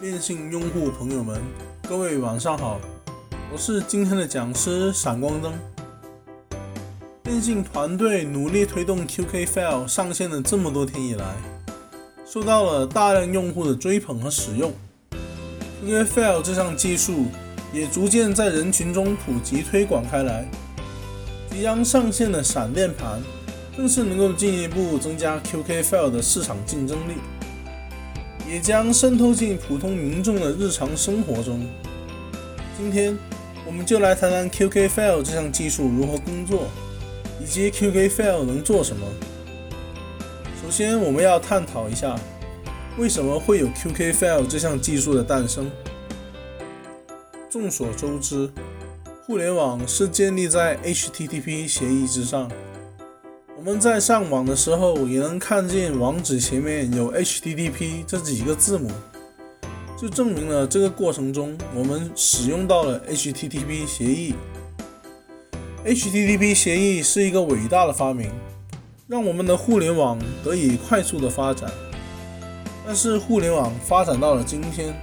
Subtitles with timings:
[0.00, 1.38] 电信用户朋友们，
[1.86, 2.80] 各位晚上好，
[3.52, 5.52] 我是今天的讲师闪光灯。
[7.22, 11.36] 电信团队努力推动 QK File 上线的这么多天以来，
[12.24, 14.72] 受到了大量用户的追捧和使用。
[15.84, 17.26] QK File 这项技术
[17.70, 20.48] 也逐渐在人群中普及推广开来。
[21.50, 23.20] 即将上线的闪电盘，
[23.76, 27.16] 更是能够进一步增加 QK File 的市场竞争力。
[28.50, 31.64] 也将渗透进普通民众的日常生活中。
[32.76, 33.16] 今天，
[33.64, 36.64] 我们就来谈谈 QK File 这项技术如何工作，
[37.40, 39.06] 以及 QK File 能做什么。
[40.60, 42.18] 首先，我们要探讨一下，
[42.98, 45.70] 为什么会有 QK File 这项技术的诞生。
[47.48, 48.50] 众所周知，
[49.24, 52.50] 互联网是建立在 HTTP 协议之上。
[53.60, 58.90] 我们在上网的时候也能看见网址前面有 HTTP 这几个字母，
[60.00, 64.34] 就证明了这个过程中我们使用到了 HTTP 协议。
[65.84, 68.30] HTTP 协议是一个伟大的发明，
[69.06, 71.70] 让我们的互联网得以快速的发展。
[72.86, 74.98] 但是互联网发展到了今天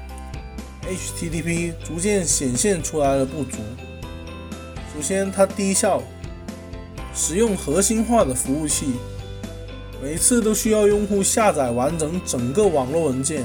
[0.81, 3.59] ，HTTP 逐渐显现出来了不足。
[4.95, 6.01] 首先，它低效。
[7.17, 8.93] 使用核心化的服务器，
[10.01, 13.43] 每次都需要用户下载完整整个网络文件，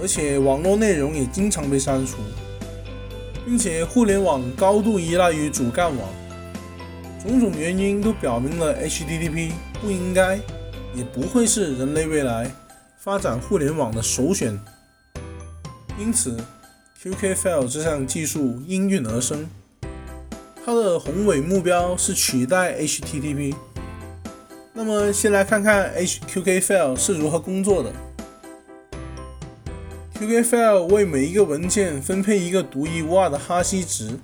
[0.00, 2.16] 而且网络内容也经常被删除，
[3.44, 6.08] 并且互联网高度依赖于主干网，
[7.22, 9.52] 种种原因都表明了 HTTP
[9.82, 10.36] 不应该，
[10.94, 12.50] 也不会是人类未来
[12.96, 14.58] 发展互联网的首选。
[15.98, 16.34] 因此
[17.02, 19.46] ，QK File 这项技术应运而生。
[20.64, 23.54] 它的宏伟目标是取代 HTTP。
[24.72, 27.92] 那么，先来看看 HQK File 是如何工作的。
[30.14, 34.18] QK File 为每一个文件分配一个独一无二的哈希值，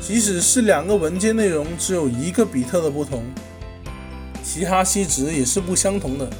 [0.00, 3.22] 即使是两个文件内容只有一个比特的不同，
[4.42, 6.30] 其哈希值也是不相同的。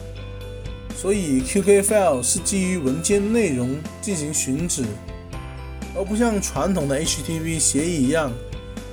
[0.97, 4.85] 所以，QK File 是基于文件内容进行寻址，
[5.97, 8.33] 而不像传统的 HTTP 协议一样。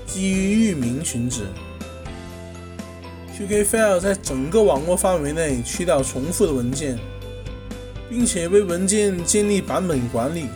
[0.06, 1.45] 基于域名寻址
[3.38, 7.00] ，QK File 在整个网络范围内去掉重复的文件，
[8.09, 10.47] 并且为文件建立版本管理。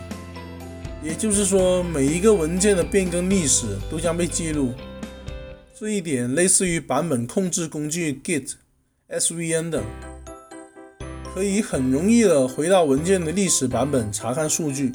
[1.02, 4.74] 也就是说，每一个文件的变更历史都将被记录。
[5.78, 8.52] 这一点类似于版本控制工具 Git、
[9.08, 9.82] SVN 等，
[11.32, 14.92] 可以很容易的回到文件的历史版本查看数据。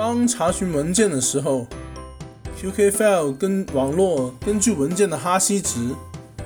[0.00, 1.66] 当查询文件的时候
[2.58, 5.94] ，QK File 跟网络根据文件的哈希值，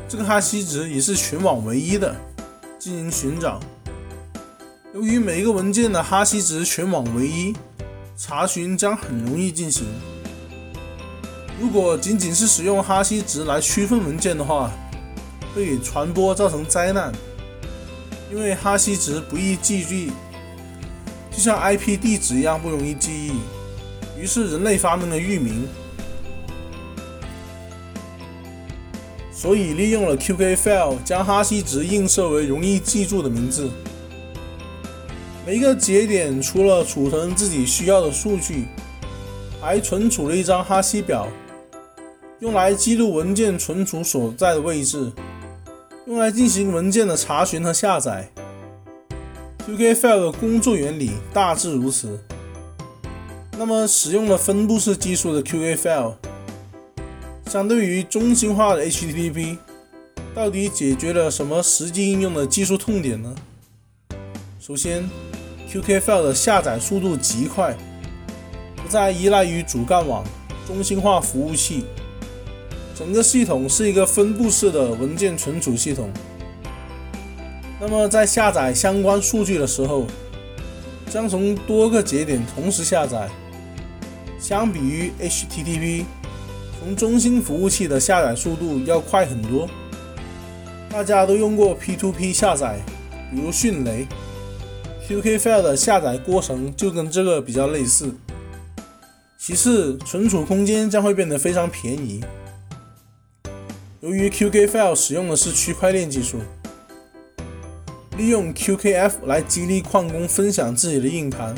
[0.09, 2.17] 这个哈希值也是全网唯一的，
[2.81, 3.61] 进行寻找。
[4.93, 7.55] 由于每一个文件的哈希值全网唯一，
[8.17, 9.87] 查询将很容易进行。
[11.61, 14.69] 如果仅仅是使用哈希值来区分文件的话，
[15.55, 17.13] 会给传播造成灾难，
[18.33, 20.11] 因为哈希值不易记忆，
[21.35, 23.33] 就像 IP 地址一样不容易记忆。
[24.21, 25.67] 于是人类发明了域名。
[29.33, 33.69] 所以利用了 QK File 将哈希值映射为容易记住的名字。
[35.45, 38.67] 每一个节点除了储存自己需要的数据，
[39.61, 41.29] 还存储了一张哈希表，
[42.39, 45.13] 用来记录文件存储所在的位置，
[46.07, 48.31] 用来进行文件的查询和下载。
[49.67, 52.21] QK File 的工作原理大致如此。
[53.53, 56.15] 那么，使用了分布式技术的 QK File。
[57.47, 59.57] 相对于中心化的 HTTP，
[60.35, 63.35] 到底解决了什么实际应用的技术痛点呢？
[64.61, 65.09] 首先
[65.71, 67.75] ，QK File 的下载速度极快，
[68.77, 70.23] 不再依赖于主干网、
[70.67, 71.85] 中心化服务器，
[72.95, 76.11] 整个系统是一个分布式的文件存储系统。
[77.87, 80.07] 那么，在下载相关数据的时候，
[81.11, 83.29] 将从多个节点同时下载，
[84.39, 86.05] 相比于 HTTP。
[86.81, 89.69] 从中心服务器的下载速度要快很多。
[90.89, 92.81] 大家都用过 P2P 下载，
[93.31, 94.07] 比如迅雷
[95.07, 98.15] ，QK File 的下载过程就跟这个比较类似。
[99.37, 102.25] 其次，存储空间将会变得非常便宜。
[104.01, 106.39] 由于 QK File 使用的是区块链技术，
[108.17, 111.55] 利用 QKF 来激励矿工分享自己的硬盘。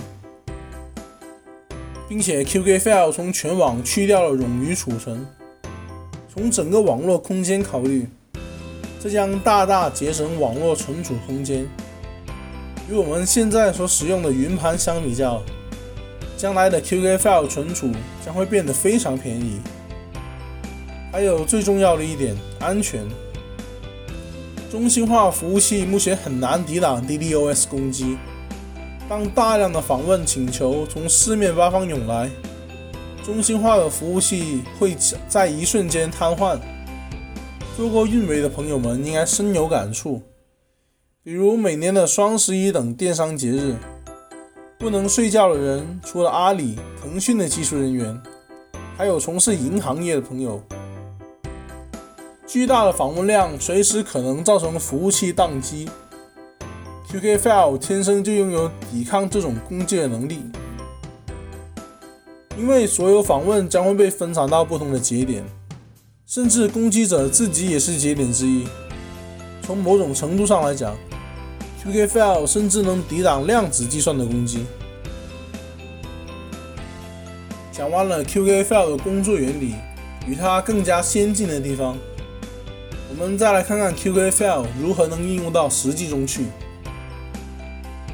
[2.09, 5.27] 并且 QK File 从全网去掉了冗余储存。
[6.33, 8.07] 从整个网络空间考虑，
[9.01, 11.67] 这将大大节省网络存储空间。
[12.89, 15.43] 与我们现在所使用的云盘相比较，
[16.37, 17.91] 将来的 qkfl 存储
[18.25, 19.61] 将会变得非常便宜。
[21.11, 23.05] 还有最重要的一点，安全。
[24.71, 28.17] 中心化服务器目前很难抵挡 DDoS 攻击。
[29.09, 32.29] 当大量的访问请求从四面八方涌来，
[33.25, 34.97] 中心化的服务器会
[35.29, 36.59] 在一瞬间瘫痪。
[37.77, 40.21] 做过运维的朋友们应该深有感触。
[41.23, 43.77] 比如每年的双十一等电商节日，
[44.79, 48.21] 不能睡觉的人除了阿里、腾讯的技术人员，
[48.97, 50.61] 还有从事银行业的朋友。
[52.47, 55.89] 巨大的访问量随时可能造成服务器宕机。
[57.11, 60.41] QK File 天生就拥有抵抗这种攻击的能力，
[62.57, 65.45] 因为所有访问将会被分散到不同的节点，
[66.25, 68.67] 甚至攻击者自己也是节点之一。
[69.63, 70.97] 从某种程度上来讲
[71.83, 74.65] ，QK File 甚至能抵挡量子计算的攻击。
[77.73, 79.75] 讲完了 QK File 的工作原理
[80.27, 81.97] 与它更加先进的地方，
[83.19, 86.45] 我们再来看看 QK File 如何能应用到实际中去。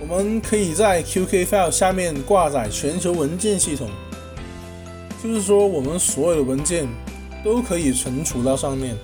[0.00, 3.90] 我们可以在 QK File 下面挂载全球文件系统，
[5.22, 6.86] 就是说我们所有的文件
[7.44, 8.96] 都可以存储到上面。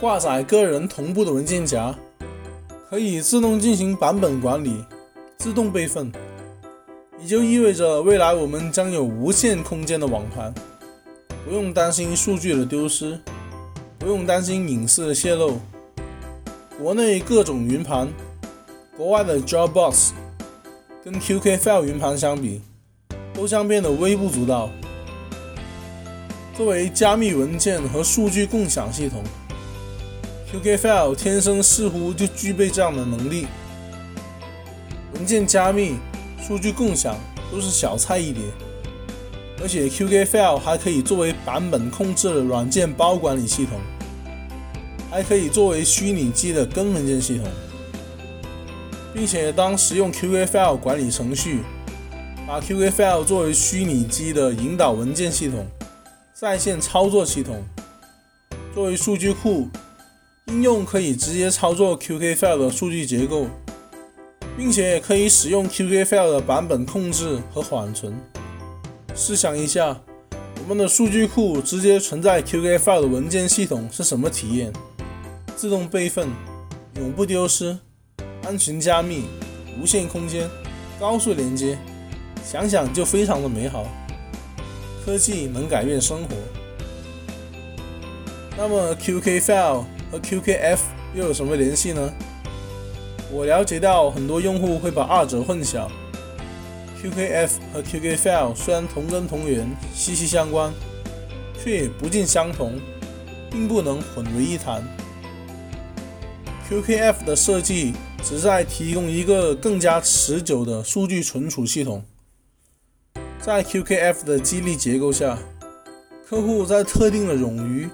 [0.00, 1.94] 挂载个人同步的文件夹。
[2.90, 4.84] 可以自动进行版本管理、
[5.36, 6.12] 自动备份，
[7.18, 10.54] 也就意味着未来我们将有无限空间的网盘，
[11.44, 13.18] 不用担心数据的丢失，
[14.04, 15.58] 不用担心隐私的泄露。
[16.78, 18.06] 国内各种云盘，
[18.98, 20.10] 国外的 Dropbox，
[21.02, 22.60] 跟 QK File 云盘相比，
[23.32, 24.68] 都将变得微不足道。
[26.54, 29.22] 作为加密文件和数据共享系统。
[30.52, 33.46] QK File 天生似乎就具备这样的能力，
[35.14, 35.94] 文件加密、
[36.38, 37.16] 数据共享
[37.50, 38.42] 都是小菜一碟，
[39.62, 43.80] 而且 QK File 还可以作为版本控制的软件包管理系统，
[45.14, 47.46] 还可以作为虚拟机的根文件系统，
[49.14, 51.60] 并且当使用 QKFIL 管理程序，
[52.48, 55.68] 把 QKFIL 作为虚拟机的引导文件系统、
[56.32, 57.64] 在线操作系统，
[58.74, 59.68] 作为数据库。
[60.46, 63.46] 应用可以直接操作 QKFIL 的数据结构，
[64.58, 68.12] 并且可以使用 QKFIL 的版本控制和缓存。
[69.14, 69.98] 试想一下，
[70.60, 74.72] 我们的数据库直接存在 QKFIL 的文件系统是什么体验？
[75.56, 76.28] 自动备份，
[76.96, 77.78] 永不丢失，
[78.44, 79.24] 安全加密，
[79.80, 80.48] 无限空间，
[80.98, 81.78] 高速连接，
[82.44, 83.86] 想想就非常的美好。
[85.04, 86.34] 科技能改变生活。
[88.56, 89.84] 那么 QK File？
[90.10, 90.78] 和 QKF
[91.14, 92.12] 又有什么联系呢？
[93.32, 95.88] 我了解到很多用户会把二者混淆。
[97.02, 100.72] QKF 和 QK File 虽然同根同源、息息相关，
[101.62, 102.78] 却也不尽相同，
[103.50, 104.82] 并不能混为一谈。
[106.68, 112.04] QKF 的设计旨在提供一个更加持久的数据存储系统。
[113.38, 115.38] 在 QKF 的激励结构下，
[116.26, 117.88] 客户在特定的冗余。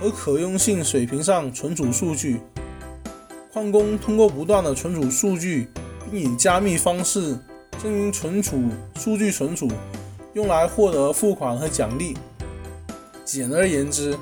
[0.00, 2.40] 和可用性水平上存储数据，
[3.52, 5.66] 矿工通过不断的存储数据，
[6.08, 7.36] 并以加密方式
[7.82, 8.62] 进行存储
[8.94, 9.68] 数据存储，
[10.34, 12.16] 用来获得付款和奖励。
[13.24, 14.16] 简而言之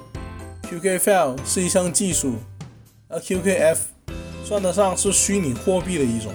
[0.62, 2.36] ，QKFL 是一项技术，
[3.08, 3.76] 而 QKF
[4.44, 6.32] 算得上是虚拟货币的一种。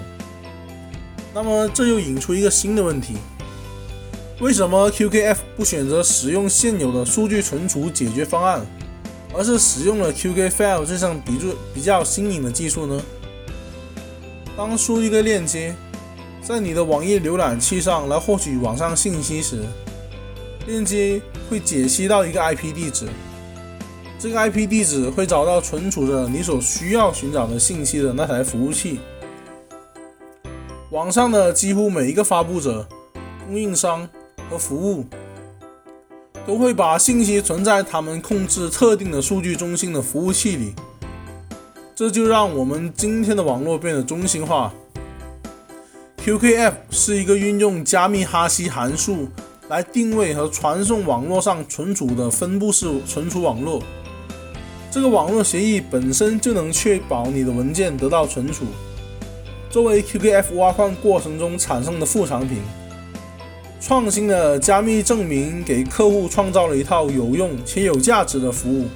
[1.34, 3.16] 那么这又引出一个新的问题：
[4.40, 8.66] 为什么 QKF 不选择使用现有的数据存储解决方案？
[9.34, 13.02] 而是使用了 QKF 这项比较比较新颖的技术呢？
[14.56, 15.74] 当输一个链接，
[16.42, 19.62] 在你的网页浏览器上来获取网上信息时，
[20.66, 23.06] 链接会解析到一个 IP 地址，
[24.22, 29.00] 这个 IP 地址会找到存储着你所需要寻找的信息的那台服务器。
[30.90, 32.86] 网上的几乎每一个发布者、
[33.44, 34.08] 供应商
[34.48, 35.04] 和服务。
[36.46, 40.72] 都会把信息存在他们控制特定的数据中心的服务器里，
[41.94, 44.72] 这就让我们今天的网络变得中心化。
[46.24, 49.28] QKF 是一个运用加密哈希函数
[49.68, 53.82] 来定位和传送网络上存储的分布式存储网络。
[54.92, 58.66] 这个网络协议本身就能确保你的文件得到存储，
[59.70, 62.58] 作为 QKF 挖矿过程中产生的副产品。
[63.80, 68.86] 创新的加密证明给客户创造了一套有用且有价值的服务。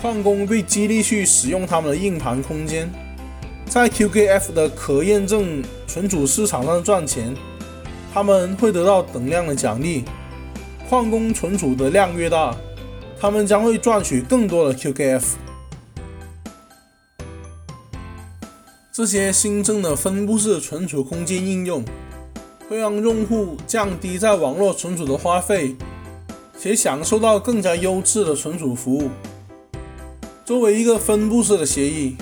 [0.00, 2.88] 矿工被激励去使用他们的硬盘空间，
[3.66, 7.34] 在 QKF 的可验证存储市场上赚钱，
[8.14, 10.04] 他们会得到等量的奖励。
[10.88, 12.54] 矿工存储的量越大，
[13.22, 15.22] 他们将会赚取更多的 QKF。
[18.90, 21.84] 这些新增的分布式存储空间应用，
[22.68, 25.76] 会让用户降低在网络存储的花费，
[26.58, 29.08] 且享受到更加优质的存储服务。
[30.44, 32.16] 作为一个分布式的协议，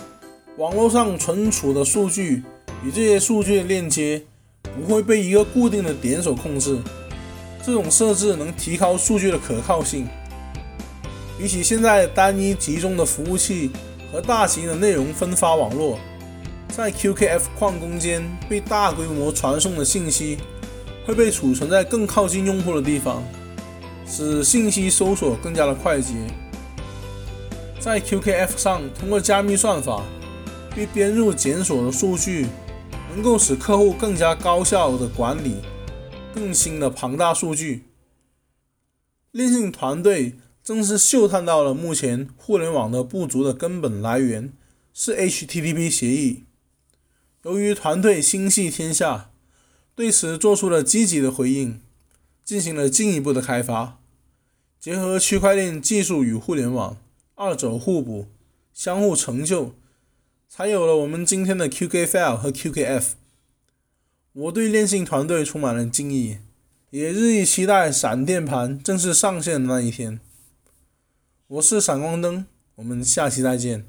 [0.58, 2.42] 网络上存储的数据
[2.84, 4.22] 与这些数据的链接
[4.62, 6.78] 不会被一个固定的点所控制。
[7.64, 10.06] 这种设置能提高数据的可靠性。
[11.40, 13.70] 比起现在单一集中的服务器
[14.12, 15.98] 和大型的内容分发网络，
[16.68, 20.36] 在 QKF 矿工间被大规模传送的信息
[21.06, 23.22] 会被储存在更靠近用户的地方，
[24.06, 26.12] 使信息搜索更加的快捷。
[27.80, 30.02] 在 QKF 上，通过加密算法
[30.76, 32.48] 被编入检索的数据，
[33.14, 35.54] 能够使客户更加高效的管理。
[36.34, 37.84] 更新的庞大数据，
[39.30, 40.34] 链信团队
[40.70, 44.52] 正是嗅探到了目前互联网的不足的根本来源
[44.94, 46.44] 是 HTTP 协议。
[47.42, 49.32] 由于团队心系天下，
[49.96, 51.80] 对此做出了积极的回应，
[52.44, 53.98] 进行了进一步的开发，
[54.78, 56.96] 结合区块链技术与互联网，
[57.34, 58.28] 二者互补，
[58.72, 59.74] 相互成就，
[60.48, 63.14] 才有了我们今天的 QKFile 和 QKF。
[64.34, 66.36] 我对链信团队充满了敬意，
[66.90, 70.20] 也日益期待闪电盘正式上线的那一天。
[71.54, 73.84] 我是闪光灯，我们下期再见。